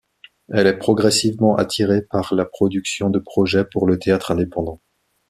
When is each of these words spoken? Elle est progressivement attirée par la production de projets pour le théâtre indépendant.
Elle 0.51 0.65
est 0.65 0.79
progressivement 0.79 1.55
attirée 1.57 2.01
par 2.01 2.33
la 2.33 2.45
production 2.45 3.11
de 3.11 3.19
projets 3.19 3.65
pour 3.71 3.85
le 3.85 3.99
théâtre 3.99 4.31
indépendant. 4.31 4.81